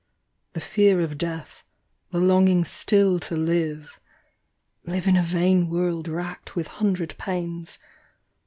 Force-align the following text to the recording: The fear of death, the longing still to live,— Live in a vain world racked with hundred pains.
The 0.53 0.61
fear 0.61 0.99
of 0.99 1.19
death, 1.19 1.63
the 2.09 2.19
longing 2.19 2.65
still 2.65 3.19
to 3.19 3.37
live,— 3.37 3.99
Live 4.91 5.05
in 5.07 5.15
a 5.15 5.21
vain 5.21 5.69
world 5.69 6.07
racked 6.07 6.55
with 6.55 6.65
hundred 6.65 7.15
pains. 7.19 7.77